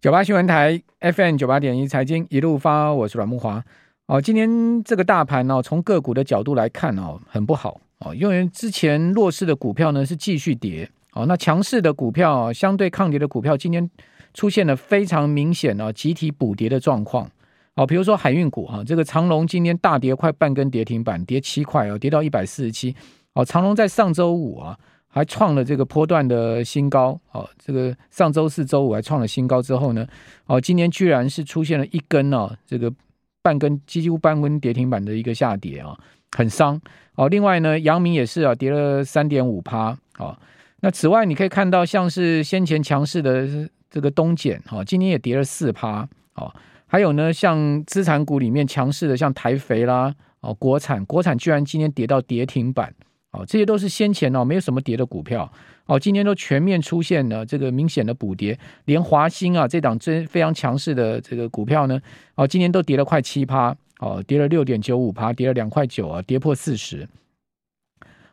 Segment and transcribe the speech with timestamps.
[0.00, 3.60] 九八新闻台 FM 九八点一财经一路发，我是阮慕驊。
[4.06, 7.80] 哦，今天这个大盘哦，从个股的角度来看哦，很不好。
[7.98, 10.88] 哦，因为之前弱势的股票呢是继续跌。
[11.14, 13.90] 哦，那强势的股票相对抗跌的股票，今天
[14.34, 17.28] 出现了非常明显哦集体补跌的状况。
[17.74, 22.94] 哦，比如说海运股哈，这个长荣今天大跌快半根跌停板，跌七块哦，跌到一百四十七。
[23.32, 24.78] 哦，长荣在上周五啊
[25.18, 30.06] 还创了这个波段的新高哦，这个上周四周五还创了新高之后呢，
[30.46, 32.92] 哦，今天居然是出现了一根哦这个。
[33.40, 35.96] 半根几乎半根跌停板的一个下跌啊，
[36.36, 36.78] 很伤
[37.14, 37.28] 哦。
[37.28, 40.36] 另外呢，阳明也是啊，跌了三点五趴啊。
[40.80, 43.48] 那此外，你可以看到像是先前强势的
[43.88, 46.52] 这个东碱哈，今天也跌了四趴哦。
[46.88, 52.92] 还有呢，像资产股里面强势的，像台肥啦哦，国产国产居然今天跌到跌停板
[53.32, 55.50] 哦，这些都是先前哦没有什么跌的股票。
[55.86, 61.98] 哦，今天都全面出现了这个明显的补跌，连华兴啊这档真非常强势的这个股票呢，
[62.34, 67.08] 哦，今天都跌了快七趴，哦，跌了六点九五趴，跌了两块九啊，跌破四十。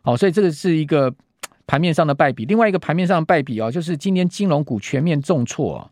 [0.01, 1.13] 好，所以这个是一个
[1.65, 2.43] 盘面上的败笔。
[2.43, 5.89] 另外一个盘面上的败笔啊，就是今天金融股全面重挫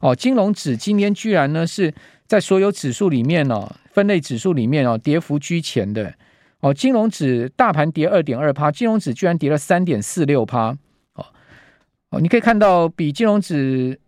[0.00, 1.94] 哦，金融指今天居然呢是
[2.26, 6.12] 在所有指数里面哦，分类指数里面哦，跌幅居前的
[6.64, 10.74] 哦，金融指大盘跌二点二趴，金融指居然跌了三点四六趴。
[12.22, 14.00] 你可以看到，比金融指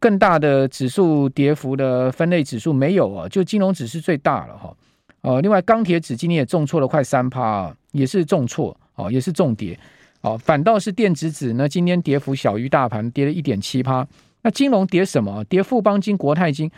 [0.00, 4.76] 更大的指数跌幅的分类指数没有啊，就金融指是最大了哈。
[5.20, 9.78] 呃，另外钢铁指今天也重挫了快三趴，也是重挫哦，也是重跌
[10.22, 10.36] 哦。
[10.36, 14.04] 反倒是电子指呢，今天跌幅小于大盘，跌了一点七趴。
[14.42, 15.44] 那金融跌什么？
[15.44, 16.68] 跌富邦金、国泰金。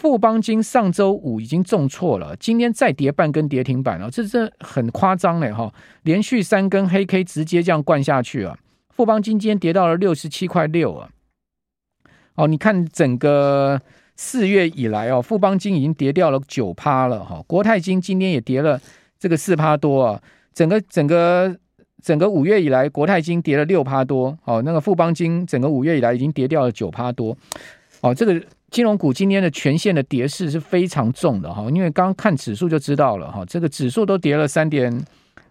[0.00, 5.70] 富邦金上周五已经重挫了，今天再跌半根跌停板了，这这很夸张嘞哈！
[6.04, 8.56] 连续三根黑 K 直接这样灌下去啊。
[8.88, 11.10] 富邦金今天跌到了六十七块六啊！
[12.36, 13.78] 哦，你看整个
[14.16, 17.44] 四月以来哦，富邦金已经跌掉了九趴了哈。
[17.46, 18.80] 国泰金今天也跌了
[19.18, 20.22] 这个四趴多啊。
[20.54, 21.54] 整个整个
[22.02, 24.34] 整个五月以来，国泰金跌了六趴多。
[24.44, 27.36] 哦，那个富邦金整个五月以来已经跌掉了九趴多。
[28.00, 34.90] 哦，这个金融股今天的全线的跌势是非常重的哈，因为刚看指数就知道了哈，这个指数都跌了三点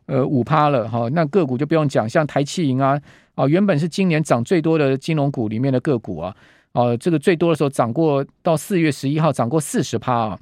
[0.05, 2.99] 呃五趴了哈，那个股就不用讲，像台企银啊。
[3.35, 6.35] 哦，原本是今年涨最多的金融股里面的个股啊，
[6.73, 10.39] 哦，这个最多的时候涨过到四月十一号涨过四十趴啊，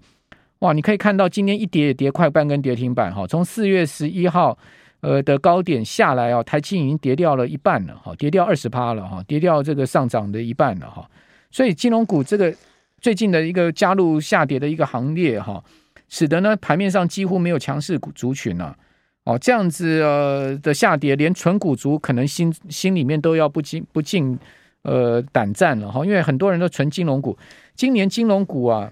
[0.59, 0.73] 哇！
[0.73, 4.57] 你可以看到今天一跌也跌快半根跌停板哈，从四月十一号
[5.01, 11.07] 呃的高点下来啊，台积已经跌掉了一半了哈，跌掉二十趴了哈，跌掉这个上涨的一半了哈，
[11.51, 12.53] 所以金融股这个
[13.01, 15.63] 最近的一个加入下跌的一个行列哈，
[16.09, 18.75] 使得呢盘面上几乎没有强势股族群啊。
[19.23, 24.39] 哦，这样子呃的下跌，连纯股族可能心心里面都要不禁不禁
[24.83, 27.37] 呃胆战了哈，因为很多人都存金融股，
[27.75, 28.89] 今年金融股啊，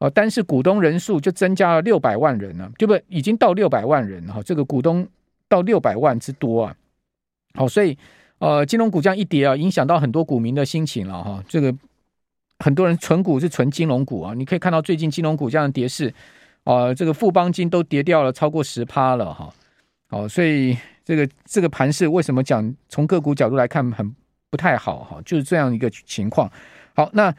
[0.00, 2.98] 呃，单是股东人数就增加了六百万人了，对不？
[3.06, 5.06] 已经到六百万人哈，这个股东
[5.48, 6.76] 到六百万之多啊，
[7.54, 7.96] 好，所以
[8.38, 11.72] 呃，金融股这样一跌啊，影响到很多股民的心情了哈，这个
[12.58, 16.12] 很多人存股是存金融股啊，你可以看到最近金融股这样的跌势，
[16.64, 19.52] 啊，这个富邦金都跌掉了超过十趴了哈。
[20.08, 24.14] 好，所以这个这个盘势为什么讲从个股角度来看很
[24.50, 25.20] 不太好哈？
[25.24, 26.50] 就是这样一个情况。
[26.94, 27.34] 好，那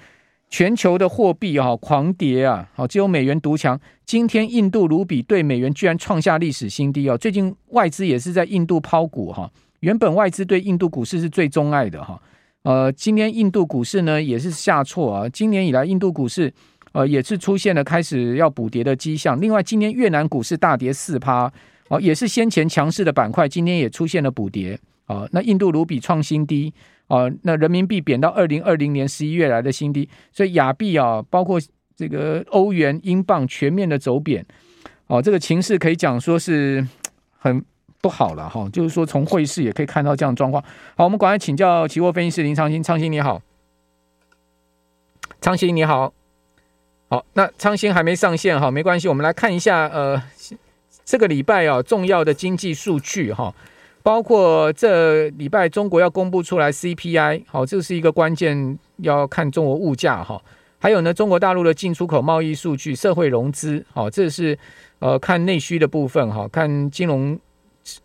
[0.50, 3.80] 全球的货币啊狂跌啊，好，只有美元独强。
[4.06, 7.18] 今天印度卢比对美元居然创下历史新低啊！
[7.18, 9.52] 最近外资也是在印度抛股哈。
[9.82, 12.22] 原本外资对印度股市是最钟爱的哈。
[12.68, 15.30] 呃，今天印度股市呢也是下挫啊。
[15.30, 16.54] 今年以来印度股市
[16.92, 19.40] 呃也是出现了开始要补跌的迹象。
[19.40, 21.50] 另外，今天越南股市大跌四趴。
[21.88, 24.78] 哦，也是先前强势的板块，今天也出现了补跌。
[25.06, 26.74] 哦，那印度卢比创新低。
[27.08, 31.58] 哦，那人民币贬到二零二零年十一月来的新低，所以亚币啊，包括
[31.96, 34.46] 这个欧元、英镑全面的走贬。
[35.08, 36.86] 哦，这个情势可以讲说是
[37.38, 37.64] 很
[38.02, 38.68] 不好了哈。
[38.72, 40.64] 就是说，从汇市也可以看到这样的状况。
[40.96, 43.42] 好，我们赶快请教期货分析师林昌兴，昌兴你好，
[45.42, 46.14] 昌兴你好。
[47.10, 50.22] 好，那昌兴还没上线哈，没关系，我们来看一下呃。
[51.06, 53.56] 这个礼拜啊，重要的经济数据哈，
[54.04, 60.42] 包括这礼拜中国要公布出来 CPI，好，这是一个关键，要看中国物价哈。
[60.80, 64.60] 还有呢，中国大陆的进出口贸易数据、社会融资，好，这是
[65.00, 67.40] 呃看内需的部分哈，看金融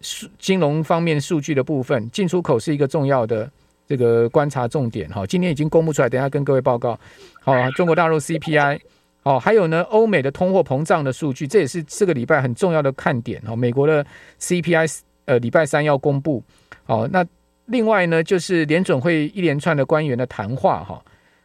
[0.00, 3.50] 数金融方面数据的部分，进出口是一个重要的
[3.86, 5.26] 这个观察重点哈。
[5.26, 6.98] 今天已经公布出来，等下跟各位报告。
[7.40, 8.78] 好，中国大陆 CPI。
[9.24, 13.54] 好，还有呢，欧美的通货膨胀的数据，这也是这个礼拜很重要的看点哈。
[13.54, 14.04] 美国的
[14.40, 16.42] CPI 呃，礼拜三要公布。
[16.84, 17.24] 好，那
[17.66, 21.00] 另外呢，就是联准会一连串的官员的谈话哈。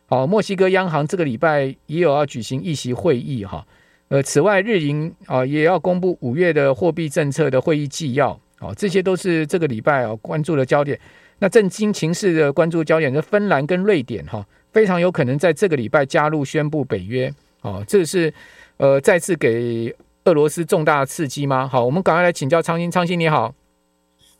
[0.07, 3.63] 好，墨西哥央行这个礼拜也有要举行议席会议哈。
[4.09, 8.39] 呃，此外，日银啊也要公布五月的货币政策的会议纪要。
[8.59, 10.99] 哦，这些都是这个礼拜啊关注的焦点。
[11.39, 17.31] 那震惊情势的关注焦点是芬兰跟瑞典哈，非常有可能在这个礼拜加入宣布北约。
[17.61, 18.33] 哦，这是
[18.77, 21.67] 呃再次给俄罗斯重大的刺激吗？
[21.67, 23.53] 好，我们赶快来请教昌兴，昌兴你好。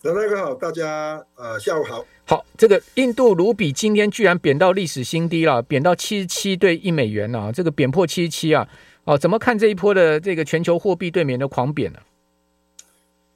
[0.02, 2.04] 大哥好，大家呃下午好。
[2.26, 8.68] 好，这个印度卢比今天居然贬到历史新低了，贬到七十七对一美元啊，这个贬破七十七啊。
[9.08, 12.00] 哦，怎么看这一波的这个全球货币对美元的狂贬呢？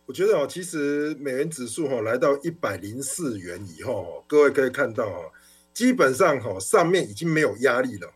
[0.06, 5.31] 我觉得哦，其实美元指数哈来到一百零四元以后，各位可以看到哈，
[5.73, 8.15] 基本上哈上面已经没有压力了哈。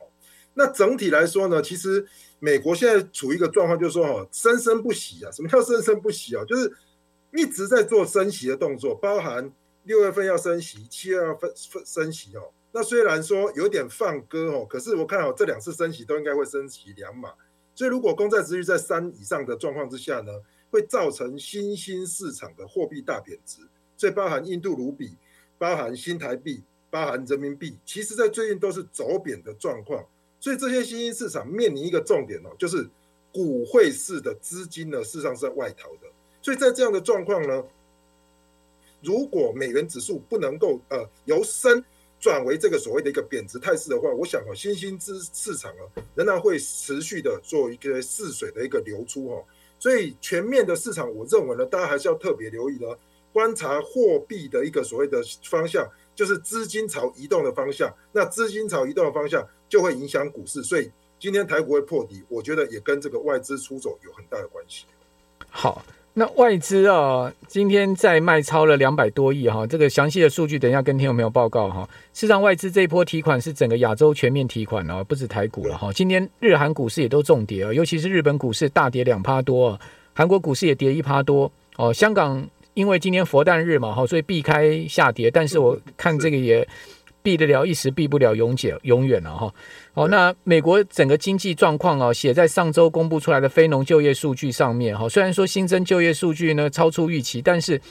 [0.56, 2.06] 那整体来说呢，其实
[2.40, 5.32] 美国现在处于一个状况，就是说哈生生不息啊。
[5.32, 6.44] 什么叫生生不息啊？
[6.44, 6.70] 就是
[7.32, 9.50] 一直在做升息的动作，包含
[9.84, 11.50] 六月份要升息，七月份
[11.86, 12.52] 升息哦。
[12.74, 17.30] 那虽然说有点放歌哦，可是我看好这两次升息都应该会升息两码。
[17.76, 20.32] 所以如果公债殖率在三以上的状况之下呢，
[20.72, 23.62] 会造成新兴市场的货币大贬值，
[23.98, 25.16] 所以包含印度卢比、
[25.58, 30.04] 包含新台币、包含人民币，其实在最近都是走贬的状况。
[30.40, 32.88] 所以这些新兴市场面临一个重点哦，就是
[33.34, 36.08] 股汇市的资金呢，事实上是在外逃的。
[36.42, 37.64] 所以在这样的状况呢，
[39.02, 41.84] 如果美元指数不能够呃由升
[42.26, 45.86] 转为这个所谓的一个贬值态势的话，我想哦，新兴资市场啊
[46.16, 49.44] 仍然会持续的做一个试水的一个流出哈。
[49.78, 52.88] 所以全面的市场，我认为呢，大家还是要特别留意呢，
[53.32, 57.96] 观察货币的一个所谓的方向，就是资金潮移动的方向。
[58.12, 64.86] 那资金潮移动的方向就会影响股市，所以今天台股会破底，我觉得也跟这个外资出走有很大的关系。
[65.52, 65.86] 好。
[66.18, 71.86] 那外资啊，今天在卖超了两百多亿哈，这个详细的数据等一下跟听众朋友报告哈。
[72.14, 75.92] 事实上，外资这一波提款是整个亚洲全面提款啊，不止台股了哈。
[75.92, 79.78] 今天日韩股市也都重跌啊，尤其是日本股市大跌两趴多，
[80.14, 81.92] 韩国股市也跌一趴多哦。
[81.92, 86.66] 香港因为今天佛诞日嘛哈，所以避开下跌，但是我看这个也。
[87.26, 89.52] 避得了一时，避不了永久，永远了哈。
[89.94, 95.10] 好，那美国整个经济状况啊，写在上周公布出来的非农就业数据上面哈。
[95.10, 97.82] 虽然说新增就业数据呢超出预期，但是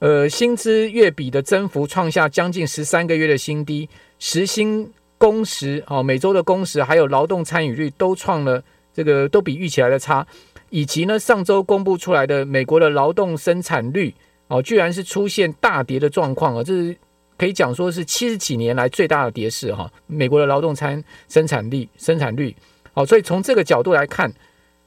[0.00, 3.88] 呃，薪资月比的增幅创下将近十三个月的新低，
[4.18, 8.60] 时薪、工时哦，每周的工时还有劳动参与率都创了
[8.92, 10.26] 这个都比预期来的差，
[10.70, 14.12] 以及呢上周公布出来的美国的劳动生产率
[14.48, 16.96] 哦，居然是出现大跌的状况啊，这是。
[17.36, 22.54] 可以讲说是七十几年来最大的跌势哈，美国的劳动参生产力生产率，
[22.92, 24.32] 好，所以从这个角度来看，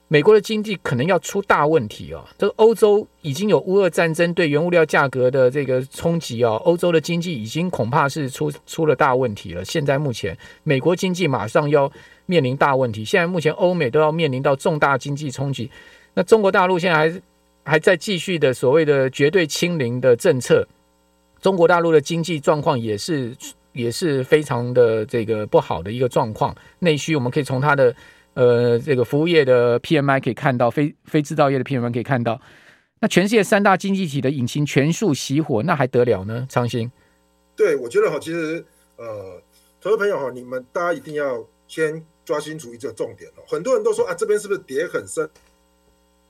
[0.07, 2.23] 美国的经济可能要出大问题哦。
[2.37, 9.65] 这个欧洲已经有乌俄战争对原物料价格的这个冲击哦，欧洲的经济已经恐怕是出出了大问题了。
[9.65, 11.91] 现在目前美国经济马上要
[12.25, 15.69] 面临大问题，现在目前欧美都要面临到重大经济冲击。
[16.13, 17.21] 那中国大陆现在还
[17.63, 20.65] 还在继续的所谓的绝对清零的政策。
[21.41, 23.35] 中国大陆的经济状况也是
[23.73, 27.95] 也是非常的这个不好的一个状况，内需我们可以从它的
[28.33, 32.41] 呃这个服务业的 PMI 可以看到，非非制造业的 PMI 可以看到，
[32.99, 36.47] 那全世界三大经济体的引擎全数熄火，那还得了呢？
[36.49, 36.91] 昌兴，
[37.55, 39.41] 对，我觉得哈，其实呃，
[39.79, 43.43] 投资朋友哈，你们大家一定要先抓清楚一个重点哦。
[43.47, 45.29] 很多人都说啊，这边是不是跌很深？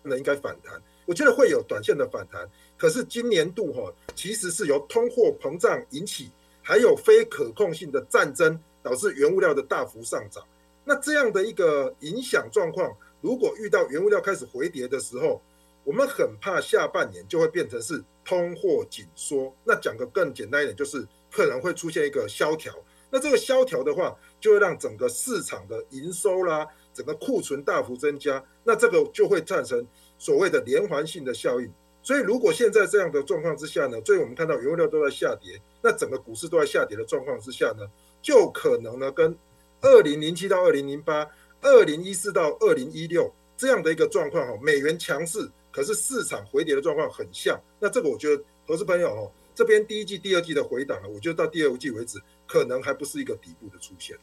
[0.04, 0.74] 那应该反弹，
[1.06, 2.48] 我觉得会有短线的反弹。
[2.78, 6.30] 可是今年度哈，其实是由通货膨胀引起，
[6.62, 10.44] 还有非可控性的战争导致原物料的大幅上涨。
[10.86, 15.42] 那这样的一个影响状况，如果遇到原物料开始回跌的时候，
[15.84, 19.54] 我们很怕下半年就会变成是通货紧缩。
[19.64, 22.74] 那讲个更简单一点，就是可能会出现一个萧条。
[23.10, 28.44] 那这个萧条的话，就会让整个市场的营收啦，整个库存大幅增加。
[28.64, 29.86] 那这个就会产生
[30.18, 31.72] 所谓的连环性的效应。
[32.08, 37.86] 所以，如果现在这样的状况之下呢，最后我们看到原物料都在下跌，那整个股市都在下跌的状况之下呢，
[38.22, 39.38] 就可能呢跟
[39.82, 47.60] 二零零七到二零零八、二零一四到二零一六这样的一个状况哈，美元强势，可是市场回跌的状况很像。
[47.78, 54.16] 那这个我觉得投资朋友哦，这边第一季、第二季的回档呢，我觉得到第二季为止，可能还不是一个底部的出现。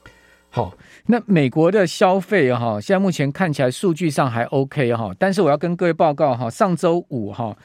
[0.55, 0.73] 好，
[1.07, 7.57] 那美国的消费哈，现在目前看起来数据上还 OK 哈，但是我要跟各位报告哈，上周五哈。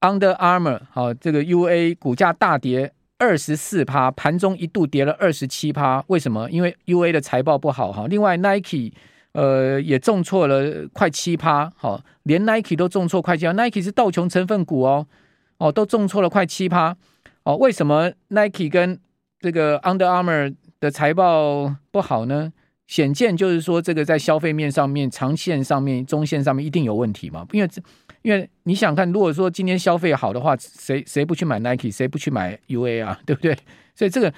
[0.00, 6.02] Under Armour 好，这个 UA 股价大跌二十四趴，盘中一度跌了二十七趴。
[6.06, 6.50] 为什么？
[6.50, 8.06] 因为 UA 的财报不好哈。
[8.08, 8.90] 另外，Nike
[9.32, 13.52] 呃也重挫了快七趴，好，连 Nike 都重挫快七趴。
[13.52, 15.06] Nike 是道琼成分股哦，
[15.58, 16.96] 哦都重挫了快七趴。
[17.42, 18.98] 哦，为什么 Nike 跟
[19.38, 22.52] 这个 Under Armour 的财报不好呢？
[22.86, 27.46] 显见就是说，这个在消费面上面、长线上面、中线上面一定有问题嘛？
[27.52, 27.68] 因为
[28.22, 33.20] 因为你想看，如果说今天消费好的话，谁谁不去买 Nike，谁不去买 UA 啊？
[33.24, 33.56] 对不对？
[33.94, 34.34] 所以这个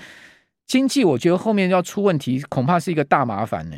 [0.67, 3.77] 经济，我觉得后面要出问题，恐怕是一个大麻烦呢。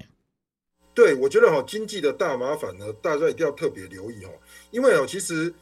[0.93, 4.31] 对，我觉得哈，经济的大麻烦呢，大家一定要特别留意哈，
[4.73, 5.55] 因为哦，其实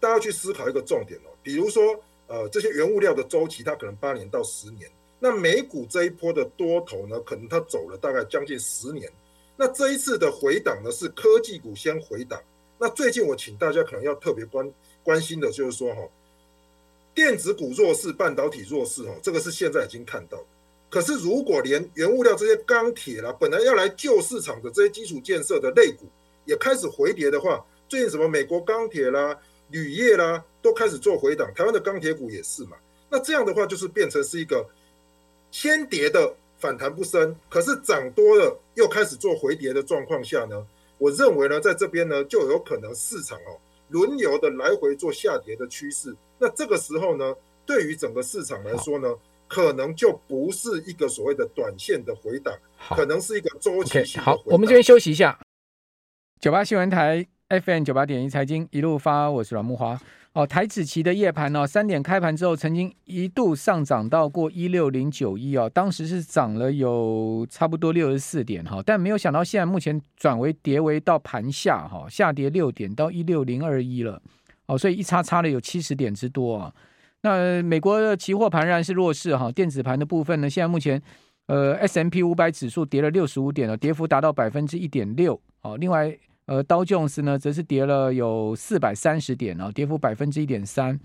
[0.00, 1.82] 大家去思考一个重点哦，比如说
[2.26, 9.10] 呃，这些原物料的周期，它可能八年到十年，那美股这一波的多头呢，可能它走了大概将近十年，
[9.56, 12.42] 那这一次的回档呢，是科技股先回档，
[12.78, 14.70] 那最近我请大家可能要特别关
[15.02, 16.02] 关心的就是说哈，
[17.14, 20.44] 电子股弱势，半导体弱势哈，这个是现在已经看到。
[20.90, 26.06] 可是，如果连原物料这些钢铁啦，本来要来救市场的这些基础建设的类股
[26.44, 29.36] 也开始回跌的话，最近什么美国钢铁啦、
[29.70, 32.76] 铝业啦都开始做回档，台湾的钢铁股也是嘛。
[33.10, 34.64] 那这样的话，就是变成是一个
[35.54, 40.66] 先跌的反弹不深，可是涨多了又开始做回跌的状况下呢，
[40.98, 43.56] 我认为呢，在这边呢就有可能市场哦
[43.90, 46.12] 轮流的来回做下跌的趋势。
[46.40, 47.32] 那这个时候呢，
[47.64, 49.14] 对于整个市场来说呢，
[49.46, 52.52] 可能就不是一个所谓的短线的回档，
[52.88, 54.24] 可能是一个周期性的。
[54.24, 55.38] 好，我们这边休息一下。
[56.40, 59.96] 九八新闻台 FM 九八点一财经一路发，我是阮慕驊。
[60.34, 74.20] 哦，台指期的夜盘哦，三点开盘之后，曾经一度上涨到过一六零九一哦，当时是涨了有差不多六十四点哈，但没有想到现在目前转为跌为到盘下哈，下跌六点到一六零二一了
[74.66, 76.74] 哦，所以一差差了有七十点之多啊。
[77.20, 81.00] 那美国的期货盘然是弱势哈，电子盘的部分呢，现在目前
[81.46, 85.76] 呃 S M P 五百指数跌了六十五点了，跌幅达到百分之一点六哦。
[85.76, 86.12] 另外
[86.46, 90.98] 呃道琼斯呢则是跌了有四百三十点哦，跌幅百分之一点三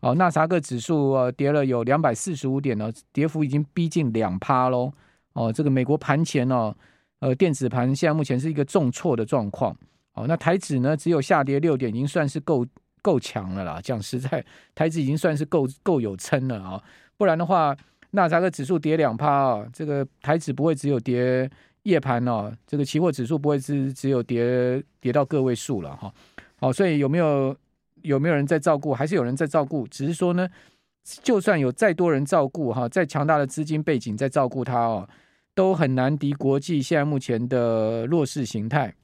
[0.00, 0.14] 哦。
[0.14, 4.92] 纳斯达克指数呃跌了有两百四十五点呢，跌幅已经逼近两趴喽
[5.32, 5.52] 哦。
[5.52, 6.74] 这个美国盘前哦，
[7.20, 9.76] 呃电子盘现在目前是一个重挫的状况
[10.14, 10.26] 哦。
[10.26, 12.66] 那台指呢只有下跌六点，已经算是够。
[13.04, 13.80] 够强了啦！
[13.82, 14.44] 讲实在，
[14.76, 16.80] 台指已经算是够够有撑了啊，
[17.16, 17.76] 不然的话，
[18.12, 21.50] 纳斯达克指数跌两趴啊，这个台指不会只有跌
[21.84, 26.12] 夜盘哦，这个期货指数不会是只有跌跌到个位数了哈。
[26.60, 27.56] 好，所以有没有
[28.02, 28.94] 有没有人在照顾？
[28.94, 29.86] 还是有人在照顾？
[29.88, 30.48] 只是说呢，
[31.04, 35.08] 就算有再多人照顾哈，再强大的资金背景在照顾它哦，
[35.54, 38.94] 都很难敌国际现在目前的弱势形态。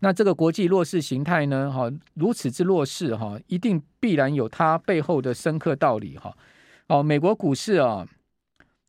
[0.00, 1.72] 那这个国际弱势形态呢？
[1.72, 6.36] 哈，如此之弱势哈，一定必然有它背后的深刻道理哈。
[6.88, 8.06] 哦，美国股市啊，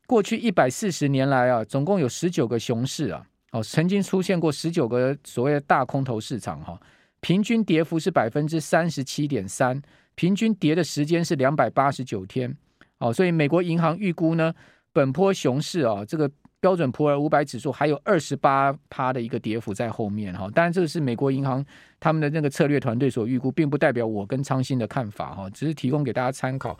[0.06, 6.80] 过去一百四十年来啊，总共有十九个熊市啊，哦，曾经出现过十九个所谓的大空头市场哈，
[7.20, 9.80] 平均跌幅是百分之三十七点三，
[10.14, 12.56] 平均跌的时间是两百八十九天。
[12.98, 14.54] 哦，所以美国银行预估呢，
[14.92, 16.30] 本波熊市啊，这个。
[16.58, 21.64] 标准普尔五百指数还有二十八趴的一个跌幅在后面哈，当然这个是美国银行
[22.00, 26.76] 他们的那个策略团队所预估，并不代表我跟昌兴的看法哈，只是提供给大家参考。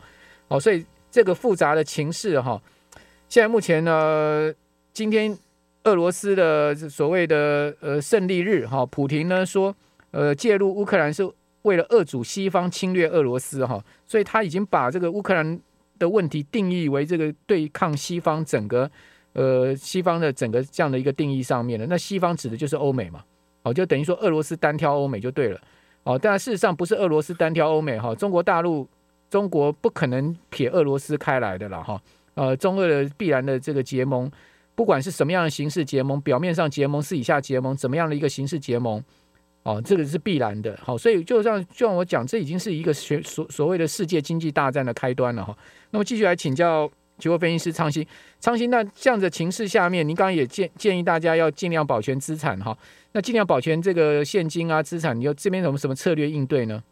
[0.49, 2.61] 哦，所以这个复杂的情势哈，
[3.29, 4.53] 现在目前呢，
[4.93, 5.37] 今天
[5.83, 9.75] 俄罗斯的所谓的呃胜利日哈，普廷呢说
[10.11, 11.29] 呃介入乌克兰是
[11.63, 15.59] 为了遏阻西方侵略俄罗斯哈，所以他已经把这个乌克兰
[15.99, 18.89] 的问题定义为这个对抗西方整个。
[19.33, 23.23] 呃，西方的整个这样的一个定义上面了，那西方指的就是欧美嘛，
[23.61, 25.61] 哦，就等于说俄罗斯单挑欧美就对了，
[26.01, 28.87] 哦，但事实上不是俄罗斯单挑欧美哈，中国大陆
[29.29, 32.01] 中国不可能撇俄罗斯开来的了哈，
[32.37, 34.31] 呃，中俄的必然的这个结盟，
[34.75, 39.03] 不管是什么样的形式结盟，表面上结盟，私底下结盟，怎么样的一个形式结盟，
[39.63, 45.57] 哦，这个是必然的，好，所以就像就像我讲，这已经是一个学所所谓的世界经济大战的开端了哈，
[45.91, 46.89] 那么继续来请教。
[47.19, 48.05] 期货分析师昌兴，
[48.39, 52.77] 昌兴，那这样的情势下面，您刚刚也建建议大家要尽量保全资产哈，
[53.13, 56.83] 那尽量保全这个现金啊资产，你有这边有什么策略应对呢？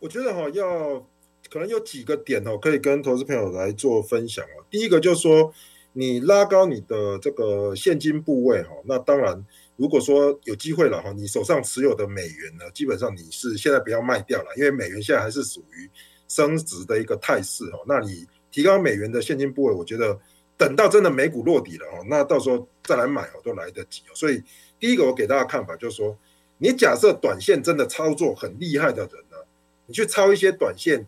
[0.00, 1.00] 我觉得哈，要
[1.50, 4.64] 可能有几个点哦，可以跟投资朋友来做分享哦。
[4.70, 5.52] 第一个就是说，
[5.92, 9.44] 你拉高你的这个现金部位哈，那当然，
[9.76, 15.90] 如果说有机会了哈，你手上持有的美元呢，基本上你是现在不要卖掉了，因为美元现在还是属于
[16.28, 18.26] 升值的一个态势哈，那你。
[18.50, 20.18] 提高美元的现金部位，我觉得
[20.56, 24.10] 等到真的美股落底了哦，那到时候再来买哦都来得及哦。
[24.14, 24.42] 所以
[24.80, 26.18] 第一个我给大家看法就是说，
[26.56, 29.36] 你假设短线真的操作很厉害的人呢，
[29.84, 31.06] 你去抄一些短线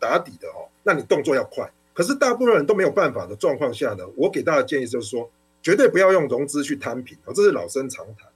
[0.00, 1.70] 打底的哦，那你动作要快。
[1.92, 5.30] 可是大部分人都没有办法的状况下呢，我给大家建议就是说，
[5.62, 8.26] 绝对不要用融资去摊平哦，这是老生常谈。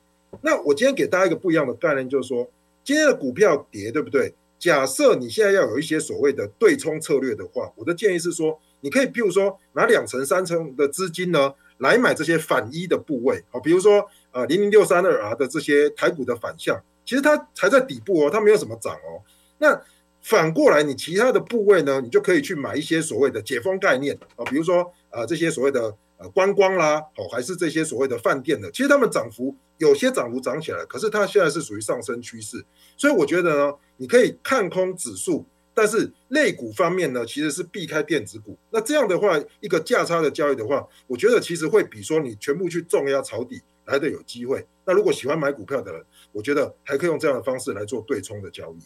[0.42, 2.47] 那我今天给大家一个不一样的概念，就是说
[2.83, 4.35] 今天的股票跌，对不对？
[4.59, 19.21] 假设你现在要有一些所谓的对冲策略的话，我的建议是说，你可以譬如说拿两成三成的资金呢来买这些反一的部位，好，比如说呃零零六三二 R 的这些台股的反向，其实它还在底部哦，它没有什么涨哦。
[19.59, 19.80] 那
[20.25, 32.64] 反过来，你其他的部位呢，你就可以去买一些所谓的解封概念啊，比如说呃这些所谓的呃观光啦，哦还是这些所谓的饭店的，其实他们涨幅有些涨幅涨起来，可是它现在是属于上升趋势，
[32.97, 38.57] 所以我觉得呢，你可以看空指数，但是类股方面呢，其实是避开电子股。
[38.71, 44.66] 那这样的话，一个价差的交易的话，我觉得其实会比说你全部去重压抄底来的有机会。
[44.87, 46.02] 那如果喜欢买股票的人，
[46.33, 48.83] 我觉得还可以用这样的方式来做对冲的交易。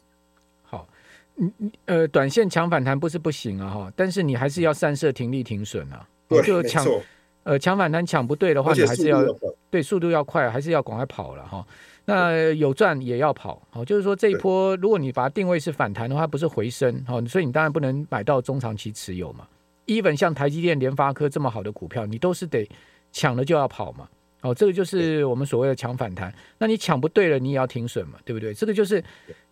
[1.86, 6.06] 呃，短线抢反弹不是不行啊哈，但是你还是要散射停利停损啊。
[6.28, 6.84] 对，就抢
[7.44, 9.34] 呃抢反弹抢不对的话，你还是要，要
[9.70, 11.64] 对速度要快，还是要赶快跑了哈。
[12.04, 19.46] 那有赚也要跑，好，就是说这一波如果你把它定位是反弹的话，不是回升，好，所以你当然不能买到中长期持有嘛。
[19.86, 22.68] even 像台积电、联发科这么好的股票，你都是得
[23.12, 24.08] 抢了就要跑嘛。
[24.48, 26.32] 哦，这个就是我们所谓的抢反弹。
[26.58, 28.54] 那你抢不对了，你也要停损嘛，对不对？
[28.54, 29.02] 这个就是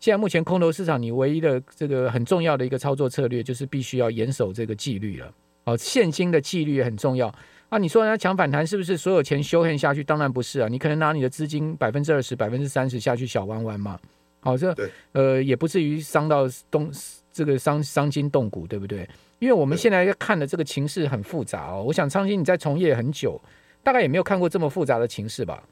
[0.01, 5.31] 现在目前空头市场你唯一的这个很重要的一个操作策略，就是必须要严守这个纪律了。
[5.65, 7.33] 哦，现金的纪律也很重要
[7.69, 7.77] 啊。
[7.77, 10.03] 你说人家抢反弹是不是所有钱修黑下去？
[10.03, 13.99] 当然不是啊，你可能拿你的资金百分之二十、百分之三十下去小弯弯嘛。
[14.41, 14.75] 好、哦，这
[15.13, 16.91] 呃也不至于伤到动
[17.33, 19.09] 这个伤伤筋动骨，对不对？
[19.41, 21.85] 因为我们现在要看的这个情势很复杂哦。
[21.87, 23.39] 我想昌兴你在从业很久。
[23.87, 25.63] 大概也没有看过这么复杂的情势吧？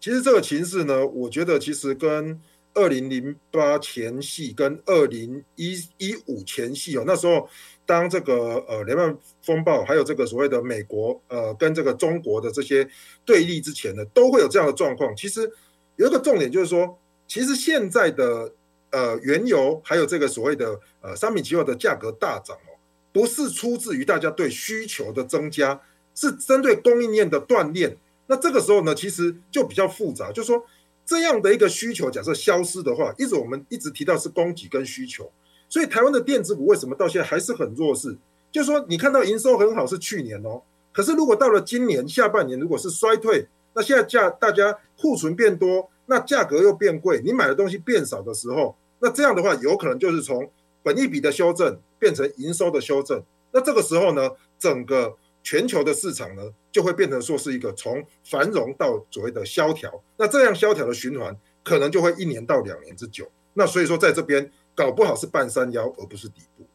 [0.00, 2.40] 其实这个情势呢，我觉得其实跟
[2.74, 7.48] 二零零八前夕跟二零一一五前夕哦，那时候
[7.86, 12.84] 当这个呃雷曼风暴还有这个所谓的美国呃跟这个中国的这些
[13.24, 15.14] 对立之前呢，都会有这样的状况。
[15.14, 15.48] 其实
[15.94, 16.98] 有一个重点就是说，
[17.28, 18.52] 其实现在的
[18.90, 22.74] 呃原油还有这个所谓的呃商品期货的价格大涨哦，
[23.12, 25.80] 不是出自于大家对需求的增加。
[26.16, 27.94] 是针对供应链的断裂，
[28.26, 30.32] 那这个时候呢，其实就比较复杂。
[30.32, 30.64] 就是说，
[31.04, 35.30] 这样的一个需求假设消失的话，一直我们一直提到是供给跟需求，
[35.68, 38.16] 所以台湾的电子股为什么到现在还是很弱势？
[38.50, 50.50] 就是说，你看到营收很好是去年哦，可是如果到了今年下半年如果是衰退，那现在价大家库存变多，那价格又变贵，你买的东西变少的时候，那这样的话有可能就是从
[50.82, 55.14] 本一笔的修正变成营收的修正，那这个时候呢，整个。
[55.46, 63.30] 全球的市场呢，就会变成说是一个从繁荣到所谓的萧条，那这样萧条的循环可能就会一年到两年之久。
[63.54, 66.66] 那所以说，在这边搞不好是半山腰，而不是底部。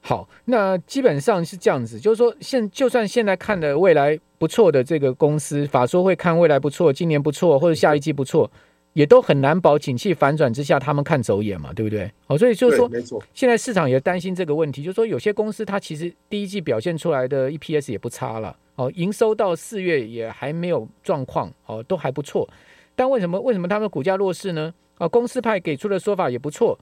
[0.00, 8.48] 好，那基本上是这样子，就是说现就算现在看的未来不错的这个公司，法说会看未来不错，今年不错，或者下一季不错。
[8.94, 12.10] 也都很难保景气反转之下，他们看走眼嘛，对不对？
[12.26, 22.48] 哦，所以就是说，没错，现在市场也担心这个问题，就是说有些公司它其实第一季表现出来的 EPS 也不差了，哦，营收到四月也还没有状况，哦，都还不错。
[22.94, 24.74] 但为什么为什么他们股价弱势呢？
[24.98, 26.78] 啊，公司派给出的说法也不错，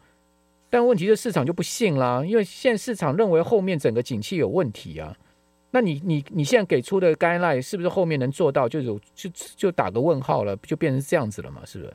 [0.68, 5.16] 但问题是市场就不信啦，因为现在市场认为后面整个景气有问题啊。
[5.72, 8.68] 那你你你现在给出的 guideline 是不是后面能做到？
[8.68, 11.62] 就有就就打个问号了，就变成这样子了嘛？
[11.64, 11.94] 是不是？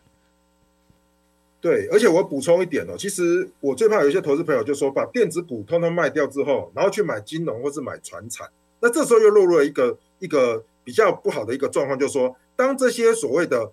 [1.61, 8.47] 对，而且我补充一点哦，其实我最怕有一些投资朋友就说，把电子股通通卖掉之后，然后去买金融或是买船产，
[8.79, 13.71] 那这时候又落入了一个一个比较不好的一个状况，就是说，当这些所谓的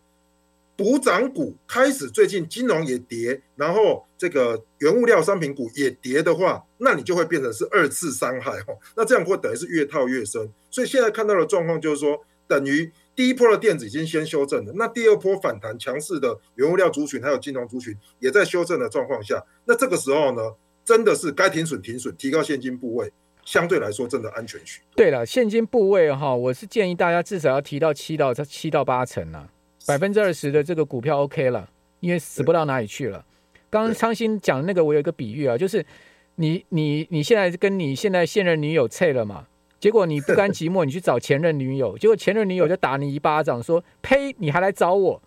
[0.77, 8.79] 补涨股开始最近金融也跌，然后这个原物料商品股也跌的话，那你就会变成是二次伤害哦。
[8.97, 10.51] 那这样会等于是越套越深。
[10.71, 20.43] 所以现在看到的状况就是说，等于第一波的电子已经先修正了，那第二波反弹强势的原物料族群还有金融族群也在修正的状况下，那这个时候呢，
[20.85, 23.13] 真的是该停损停损，提高现金部位，
[23.45, 24.87] 相对来说真的安全许多。
[24.97, 29.51] 对了，现金部位哈，我是建议大家至少要提到七到七到八成啊。
[29.87, 31.69] 百分之二十的这个股票 OK 了，
[32.01, 33.25] 因为死不到哪里去了。
[33.71, 35.85] 刚刚昌兴讲的那个，我有一个比喻啊，就是
[36.37, 39.47] 你你你现在跟你现在现任女友脆了嘛，
[39.81, 45.23] 结果你不甘寂寞，你去找前任女友，结果前任女友就打你一巴掌，说：“呸，你还来找我，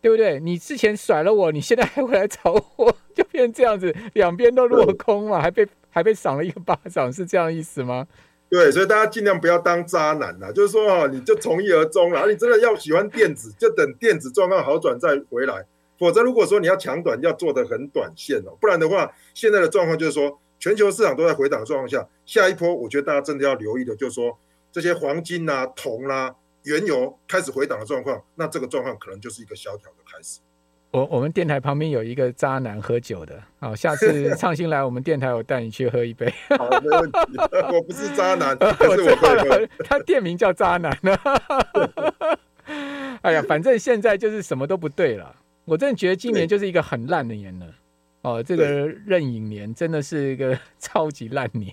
[0.00, 0.38] 对不对？
[0.40, 8.06] 你之前甩了我，你现在还会来找我， 就变成这样子，两边都落空嘛，还被还被赏了一个巴掌，是这样意思吗？”
[8.50, 12.26] 对，所以大家尽量不要当渣男呐，就是说哈，你就从一而终了。
[12.26, 15.66] 你真的要喜欢电子，就等电子状况好转再回来。
[15.98, 24.38] 否则，如果说你要抢短，要做得很短线哦，不然的话，现在的状况就是说，全球市场都在回档的状况下，下一波，我觉得大家真的要留意的，就是说
[24.72, 30.38] 这些黄金呐、铜啦、原油开始回档的状况，那这个状况可能就是一个萧条的开始。
[30.90, 36.32] 我我们电台旁边有一个渣男喝酒的，好，下次 畅新来我们电台，我带你去喝一杯。
[36.56, 37.18] 好，没问题。
[37.72, 41.16] 我不是渣男， 我他店名叫渣男呢。
[43.22, 45.36] 哎呀，反正现在就是什么都不对了。
[45.66, 47.66] 我真的觉得今年就是一个很烂的年了。
[48.22, 51.72] 哦，这个壬寅年真的是一个 超级烂年。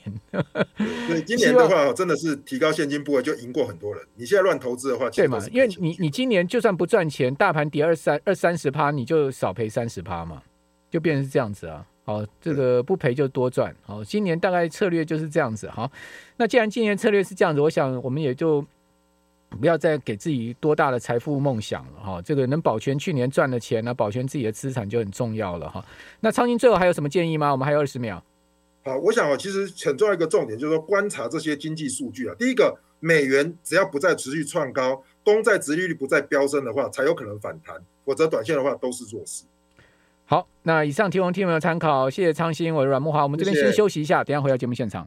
[1.07, 4.03] 对， 今年的话，真的是提高现金部位就赢过很多人。
[4.15, 5.39] 你现在乱投资的话，对嘛？
[5.51, 10.41] 因为你你今年就算不赚钱，大盘跌二三二三十趴，你就少赔三十趴嘛，
[10.91, 11.85] 就变成是这样子啊。
[12.03, 13.75] 好，这个不赔就多赚。
[13.81, 15.67] 好，今年大概策略就是这样子。
[15.69, 15.91] 好，
[16.37, 18.63] 那既然今年策略是这样子，我想我们也就。
[19.59, 25.83] 不要再给自己多大的财富梦想了哈，这个能保全去年赚的钱呢，保全自己的资产就很重要了哈。
[26.19, 27.51] 那昌兴最后还有什么建议吗？
[27.51, 28.23] 我们还有二十秒。
[28.83, 32.35] 好，我想啊，其实很重要一个重点就是说观察这些经济数据啊。
[32.37, 39.45] 第一个，美元只要不再持续创高，公债殖利率不再飙升的话，才有可能反弹，否则短线的话都是弱势。
[40.27, 45.03] 好，那以上提供听众朋友参考，谢谢昌兴，我是阮木华，我们这边先休息一下，等一下回到节目现场。